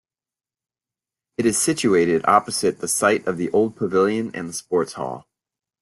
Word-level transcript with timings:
It 1.37 1.45
is 1.45 1.59
situated 1.59 2.25
opposite 2.25 2.79
the 2.79 2.87
site 2.87 3.27
of 3.27 3.37
the 3.37 3.51
old 3.51 3.75
pavilion 3.75 4.31
and 4.33 4.49
the 4.49 4.53
sports 4.53 4.93
hall. 4.93 5.27